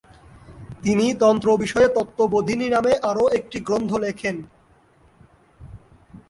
[0.83, 4.35] তিনি তন্ত্র বিষয়ে তত্ত্ববোধিনী নামে আরও একটি গ্রন্থ লেখেন।